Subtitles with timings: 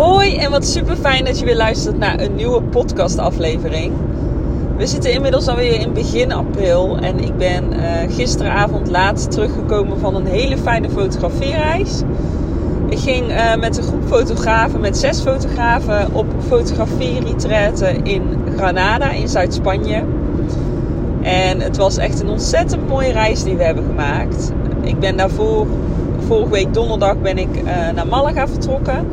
[0.00, 3.92] Hoi en wat super fijn dat je weer luistert naar een nieuwe podcastaflevering.
[4.76, 7.82] We zitten inmiddels alweer in begin april en ik ben uh,
[8.16, 12.02] gisteravond laat teruggekomen van een hele fijne fotografiereis.
[12.88, 18.22] Ik ging uh, met een groep fotografen, met zes fotografen, op fotografie-retraite in
[18.56, 20.04] Granada in Zuid-Spanje.
[21.22, 24.52] En het was echt een ontzettend mooie reis die we hebben gemaakt.
[24.80, 25.66] Ik ben daarvoor,
[26.26, 27.64] vorige week donderdag ben ik uh,
[27.94, 29.06] naar Malaga vertrokken.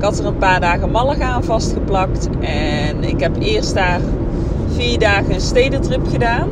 [0.00, 2.28] Ik had er een paar dagen Malaga aan vastgeplakt.
[2.40, 4.00] En ik heb eerst daar
[4.74, 6.48] vier dagen een stedentrip gedaan.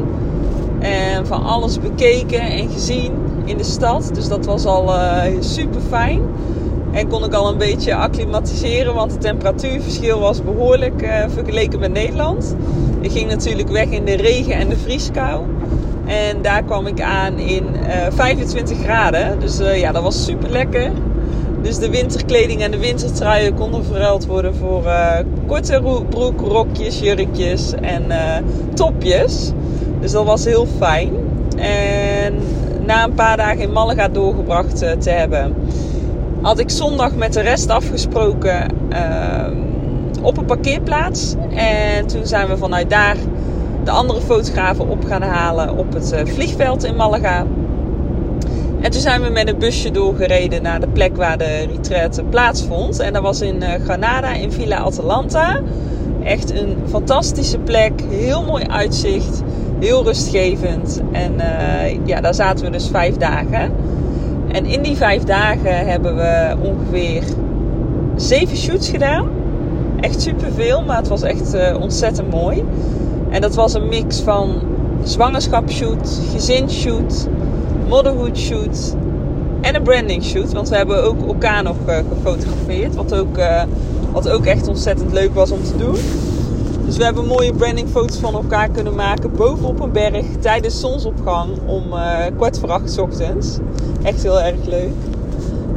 [0.79, 3.13] En van alles bekeken en gezien
[3.45, 4.11] in de stad.
[4.15, 6.23] Dus dat was al uh, super fijn.
[6.93, 11.93] En kon ik al een beetje acclimatiseren, want het temperatuurverschil was behoorlijk uh, vergeleken met
[11.93, 12.57] Nederland.
[13.01, 15.45] Ik ging natuurlijk weg in de regen en de vrieskou.
[16.07, 19.41] En daar kwam ik aan in uh, 25 graden.
[19.41, 20.93] Dus ja, dat was super lekker.
[21.63, 27.73] Dus de winterkleding en de wintertruien konden verruild worden voor uh, korte broek, rokjes, jurkjes
[27.81, 28.05] en
[28.75, 29.53] topjes.
[30.01, 31.11] Dus dat was heel fijn.
[31.57, 32.35] En
[32.87, 35.55] na een paar dagen in Malaga doorgebracht te hebben,
[36.41, 39.47] had ik zondag met de rest afgesproken uh,
[40.23, 41.35] op een parkeerplaats.
[41.55, 43.17] En toen zijn we vanuit daar
[43.85, 47.47] de andere fotografen op gaan halen op het vliegveld in Malaga.
[48.81, 52.99] En toen zijn we met een busje doorgereden naar de plek waar de retraite plaatsvond.
[52.99, 55.61] En dat was in uh, Granada, in Villa Atalanta.
[56.25, 59.43] Echt een fantastische plek, heel mooi uitzicht,
[59.79, 61.03] heel rustgevend.
[61.13, 61.33] En
[62.05, 63.73] ja, daar zaten we dus vijf dagen.
[64.49, 67.23] En in die vijf dagen hebben we ongeveer
[68.17, 69.29] zeven shoots gedaan.
[70.01, 72.65] Echt superveel, maar het was echt uh, ontzettend mooi.
[73.31, 74.61] En dat was een mix van
[75.03, 77.29] zwangerschapsshoot, gezinsshoot,
[77.89, 78.95] motherhood shoot
[79.61, 80.53] en een branding shoot.
[80.53, 82.95] Want we hebben ook elkaar nog uh, gefotografeerd.
[82.95, 83.63] Wat ook, uh,
[84.13, 85.97] wat ook echt ontzettend leuk was om te doen.
[86.85, 91.85] Dus we hebben mooie brandingfoto's van elkaar kunnen maken bovenop een berg tijdens zonsopgang om
[92.37, 93.59] kwart voor acht ochtends.
[94.03, 94.93] Echt heel erg leuk.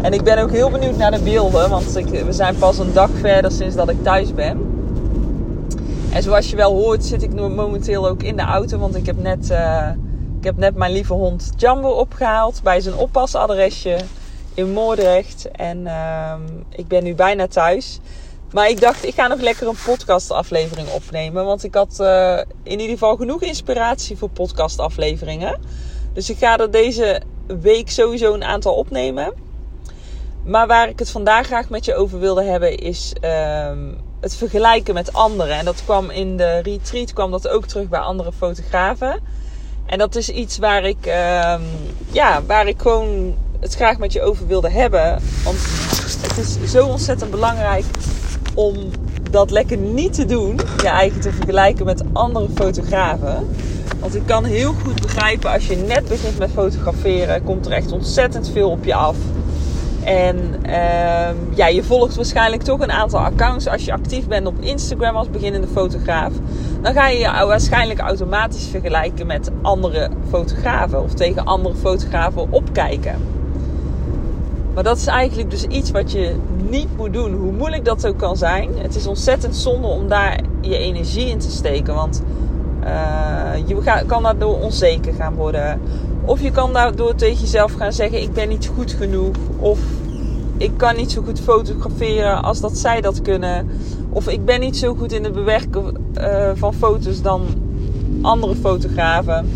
[0.01, 2.93] En ik ben ook heel benieuwd naar de beelden, want ik, we zijn pas een
[2.93, 4.59] dag verder sinds dat ik thuis ben.
[6.11, 9.22] En zoals je wel hoort, zit ik momenteel ook in de auto, want ik heb
[9.22, 9.88] net, uh,
[10.41, 13.97] ik heb net mijn lieve hond Jumbo opgehaald bij zijn oppasadresje
[14.53, 15.52] in Moordrecht.
[15.52, 16.34] En uh,
[16.69, 18.00] ik ben nu bijna thuis.
[18.52, 21.46] Maar ik dacht, ik ga nog lekker een podcastaflevering opnemen.
[21.46, 25.59] Want ik had uh, in ieder geval genoeg inspiratie voor podcastafleveringen.
[26.13, 29.34] Dus ik ga er deze week sowieso een aantal opnemen.
[30.44, 33.72] Maar waar ik het vandaag graag met je over wilde hebben is uh,
[34.19, 35.58] het vergelijken met anderen.
[35.58, 39.41] En dat kwam in de retreat kwam dat ook terug bij andere fotografen.
[39.85, 41.55] En dat is iets waar ik, uh,
[42.11, 45.19] ja, waar ik gewoon het graag met je over wilde hebben.
[45.43, 45.57] Want
[46.21, 47.85] het is zo ontzettend belangrijk
[48.53, 48.75] om
[49.31, 50.59] dat lekker niet te doen.
[50.77, 53.49] Je eigen te vergelijken met andere fotografen.
[53.99, 57.91] Want ik kan heel goed begrijpen als je net begint met fotograferen, komt er echt
[57.91, 59.15] ontzettend veel op je af.
[60.03, 63.67] En uh, ja, je volgt waarschijnlijk toch een aantal accounts.
[63.67, 66.34] Als je actief bent op Instagram als beginnende fotograaf,
[66.81, 73.16] dan ga je je waarschijnlijk automatisch vergelijken met andere fotografen of tegen andere fotografen opkijken.
[74.73, 76.35] Maar dat is eigenlijk dus iets wat je
[76.69, 78.69] niet moet doen, hoe moeilijk dat ook kan zijn.
[78.78, 82.23] Het is ontzettend zonde om daar je energie in te steken, want
[82.84, 85.81] uh, je kan daardoor onzeker gaan worden.
[86.25, 89.35] Of je kan daardoor tegen jezelf gaan zeggen: Ik ben niet goed genoeg.
[89.57, 89.79] Of
[90.57, 93.69] ik kan niet zo goed fotograferen als dat zij dat kunnen.
[94.09, 97.45] Of ik ben niet zo goed in het bewerken uh, van foto's dan
[98.21, 99.49] andere fotografen.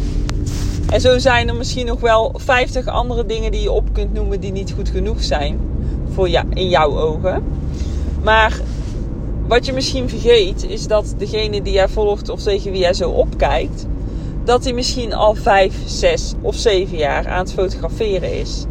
[0.89, 4.39] En zo zijn er misschien nog wel 50 andere dingen die je op kunt noemen
[4.39, 5.59] die niet goed genoeg zijn
[6.13, 7.43] voor ja, in jouw ogen.
[8.23, 8.59] Maar
[9.47, 13.09] wat je misschien vergeet, is dat degene die jij volgt of tegen wie jij zo
[13.09, 13.87] opkijkt,
[14.45, 18.65] dat hij misschien al 5, 6 of 7 jaar aan het fotograferen is.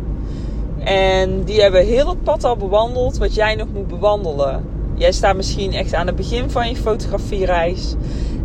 [0.79, 4.65] En die hebben heel het pad al bewandeld wat jij nog moet bewandelen.
[4.95, 7.95] Jij staat misschien echt aan het begin van je fotografiereis.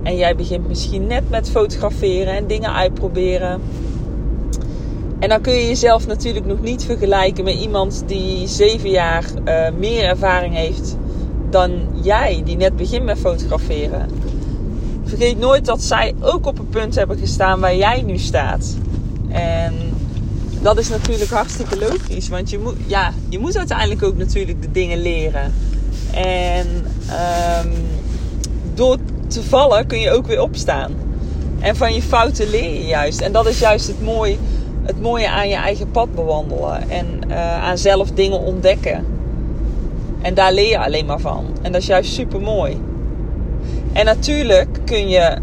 [0.03, 3.61] En jij begint misschien net met fotograferen en dingen uitproberen.
[5.19, 9.67] En dan kun je jezelf natuurlijk nog niet vergelijken met iemand die 7 jaar uh,
[9.77, 10.97] meer ervaring heeft
[11.49, 11.71] dan
[12.01, 14.07] jij, die net begint met fotograferen.
[15.09, 18.75] Vergeet nooit dat zij ook op een punt hebben gestaan waar jij nu staat.
[19.29, 19.73] En
[20.61, 24.71] dat is natuurlijk hartstikke logisch, want je moet, ja, je moet uiteindelijk ook natuurlijk de
[24.71, 25.53] dingen leren.
[26.13, 26.67] En
[27.65, 27.71] um,
[28.73, 28.97] door
[29.27, 30.91] te vallen kun je ook weer opstaan.
[31.59, 33.21] En van je fouten leer je juist.
[33.21, 34.37] En dat is juist het mooie,
[34.83, 36.89] het mooie aan je eigen pad bewandelen.
[36.89, 39.05] En uh, aan zelf dingen ontdekken.
[40.21, 41.45] En daar leer je alleen maar van.
[41.61, 42.77] En dat is juist super mooi.
[43.93, 45.37] En natuurlijk kun je,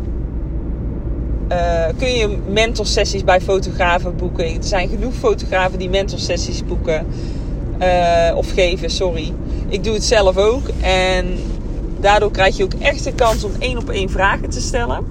[1.52, 4.44] uh, kun je mentorsessies bij fotografen boeken.
[4.44, 7.06] Er zijn genoeg fotografen die mentorsessies boeken.
[7.82, 9.32] Uh, of geven, sorry.
[9.68, 10.68] Ik doe het zelf ook.
[10.80, 11.38] En
[12.00, 15.06] daardoor krijg je ook echt de kans om één op één vragen te stellen.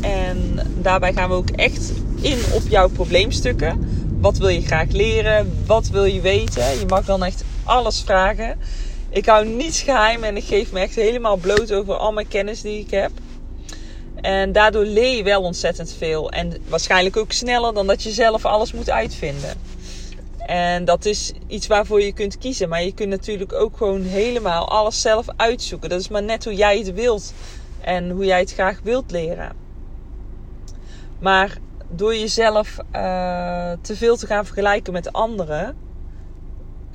[0.00, 3.88] En daarbij gaan we ook echt in op jouw probleemstukken.
[4.20, 5.52] Wat wil je graag leren?
[5.66, 6.78] Wat wil je weten?
[6.78, 8.58] Je mag dan echt alles vragen.
[9.14, 12.60] Ik hou niets geheim en ik geef me echt helemaal bloot over al mijn kennis
[12.60, 13.10] die ik heb.
[14.20, 16.30] En daardoor leer je wel ontzettend veel.
[16.30, 19.54] En waarschijnlijk ook sneller dan dat je zelf alles moet uitvinden.
[20.46, 22.68] En dat is iets waarvoor je kunt kiezen.
[22.68, 25.88] Maar je kunt natuurlijk ook gewoon helemaal alles zelf uitzoeken.
[25.88, 27.32] Dat is maar net hoe jij het wilt.
[27.80, 29.52] En hoe jij het graag wilt leren.
[31.18, 31.56] Maar
[31.88, 35.76] door jezelf uh, te veel te gaan vergelijken met anderen,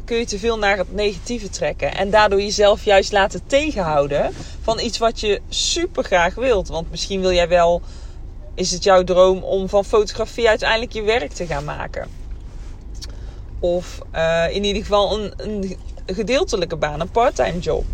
[0.09, 1.95] kun je te veel naar het negatieve trekken.
[1.95, 6.67] En daardoor jezelf juist laten tegenhouden van iets wat je super graag wilt.
[6.67, 7.81] Want misschien wil jij wel,
[8.56, 12.07] is het jouw droom om van fotografie uiteindelijk je werk te gaan maken.
[13.59, 17.85] Of uh, in ieder geval een, een gedeeltelijke baan, een parttime job.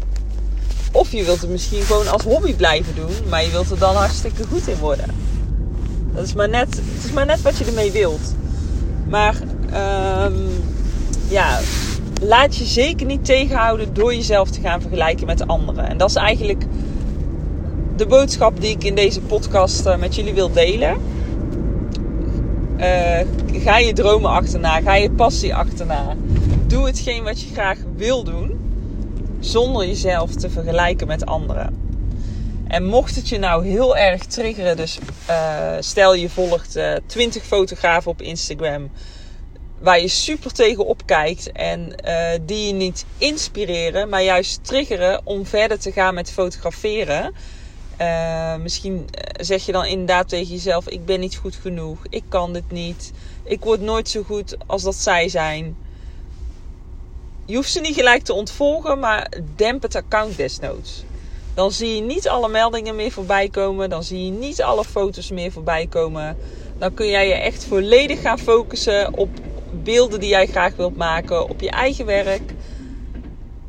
[0.91, 3.95] Of je wilt het misschien gewoon als hobby blijven doen, maar je wilt er dan
[3.95, 5.15] hartstikke goed in worden.
[6.13, 8.33] Dat is maar net, het is maar net wat je ermee wilt.
[9.07, 9.35] Maar
[10.25, 10.63] um,
[11.27, 11.59] ja,
[12.21, 15.89] laat je zeker niet tegenhouden door jezelf te gaan vergelijken met anderen.
[15.89, 16.63] En dat is eigenlijk
[17.95, 20.97] de boodschap die ik in deze podcast uh, met jullie wil delen.
[22.77, 23.19] Uh,
[23.53, 26.15] ga je dromen achterna, ga je passie achterna.
[26.67, 28.59] Doe hetgeen wat je graag wil doen,
[29.39, 31.83] zonder jezelf te vergelijken met anderen.
[32.67, 35.35] En mocht het je nou heel erg triggeren, dus uh,
[35.79, 38.89] stel je volgt uh, 20 fotografen op Instagram
[39.85, 45.45] waar je super tegen kijkt en uh, die je niet inspireren, maar juist triggeren om
[45.45, 47.33] verder te gaan met fotograferen.
[48.01, 49.09] Uh, misschien
[49.39, 53.11] zeg je dan inderdaad tegen jezelf: Ik ben niet goed genoeg, ik kan dit niet,
[53.43, 55.77] ik word nooit zo goed als dat zij zijn.
[57.45, 61.03] Je hoeft ze niet gelijk te ontvolgen, maar demp het account desnoods.
[61.53, 63.89] Dan zie je niet alle meldingen meer voorbij komen.
[63.89, 66.37] Dan zie je niet alle foto's meer voorbij komen.
[66.77, 69.29] Dan kun jij je echt volledig gaan focussen op
[69.85, 71.49] beelden die jij graag wilt maken.
[71.49, 72.53] Op je eigen werk.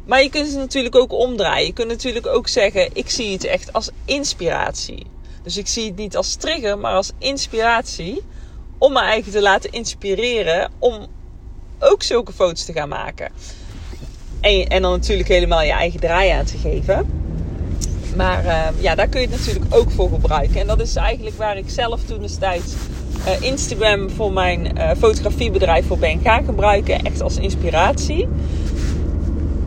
[0.05, 1.67] Maar je kunt het natuurlijk ook omdraaien.
[1.67, 5.07] Je kunt natuurlijk ook zeggen: ik zie het echt als inspiratie.
[5.43, 8.23] Dus ik zie het niet als trigger, maar als inspiratie.
[8.79, 11.07] Om me eigen te laten inspireren om
[11.79, 13.31] ook zulke foto's te gaan maken.
[14.41, 17.25] En, en dan natuurlijk helemaal je eigen draai aan te geven.
[18.17, 20.61] Maar uh, ja, daar kun je het natuurlijk ook voor gebruiken.
[20.61, 22.73] En dat is eigenlijk waar ik zelf toen destijds
[23.41, 27.05] Instagram voor mijn uh, fotografiebedrijf voor ben gaan gebruiken.
[27.05, 28.29] Echt als inspiratie.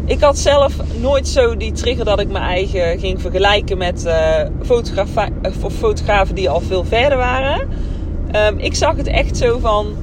[0.05, 4.07] Ik had zelf nooit zo die trigger dat ik mijn eigen ging vergelijken met
[5.79, 7.67] fotografen die al veel verder waren.
[8.35, 9.95] Um, ik zag het echt zo van.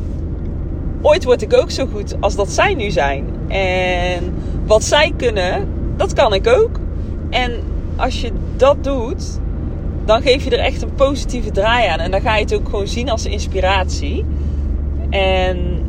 [1.02, 3.26] Ooit word ik ook zo goed als dat zij nu zijn.
[3.48, 4.34] En
[4.66, 6.80] wat zij kunnen, dat kan ik ook.
[7.30, 7.52] En
[7.96, 9.40] als je dat doet,
[10.06, 11.98] dan geef je er echt een positieve draai aan.
[11.98, 14.24] En dan ga je het ook gewoon zien als inspiratie.
[15.10, 15.84] En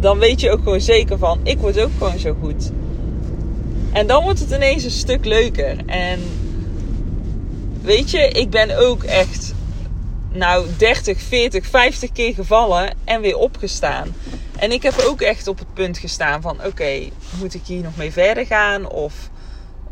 [0.00, 2.70] dan weet je ook gewoon zeker van, ik word ook gewoon zo goed.
[3.92, 5.76] En dan wordt het ineens een stuk leuker.
[5.86, 6.20] En
[7.82, 9.54] weet je, ik ben ook echt,
[10.32, 14.14] nou 30, 40, 50 keer gevallen en weer opgestaan.
[14.58, 17.08] En ik heb ook echt op het punt gestaan van, oké,
[17.40, 18.88] moet ik hier nog mee verder gaan?
[18.88, 19.30] Of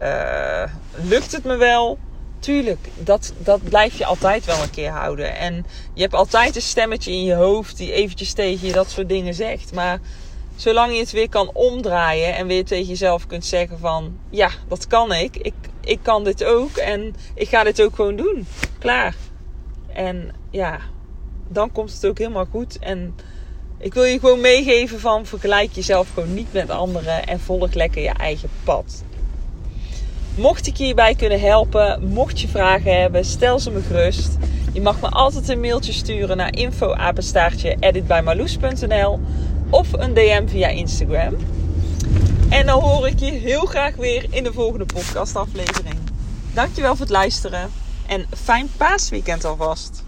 [0.02, 0.62] uh,
[1.02, 1.98] lukt het me wel?
[2.40, 5.36] Tuurlijk, dat, dat blijf je altijd wel een keer houden.
[5.36, 9.08] En je hebt altijd een stemmetje in je hoofd die eventjes tegen je dat soort
[9.08, 9.72] dingen zegt.
[9.72, 10.00] Maar
[10.56, 14.18] zolang je het weer kan omdraaien en weer tegen jezelf kunt zeggen van...
[14.30, 15.36] Ja, dat kan ik.
[15.36, 18.46] Ik, ik kan dit ook en ik ga dit ook gewoon doen.
[18.78, 19.14] Klaar.
[19.92, 20.80] En ja,
[21.48, 22.78] dan komt het ook helemaal goed.
[22.78, 23.14] En
[23.78, 28.02] ik wil je gewoon meegeven van vergelijk jezelf gewoon niet met anderen en volg lekker
[28.02, 29.04] je eigen pad.
[30.40, 34.36] Mocht ik hierbij kunnen helpen, mocht je vragen hebben, stel ze me gerust.
[34.72, 39.20] Je mag me altijd een mailtje sturen naar info@editbymarloes.nl editbymarloes.nl
[39.70, 41.36] of een DM via Instagram.
[42.48, 45.96] En dan hoor ik je heel graag weer in de volgende podcastaflevering.
[46.54, 47.70] Dankjewel voor het luisteren
[48.06, 50.04] en fijn paasweekend alvast.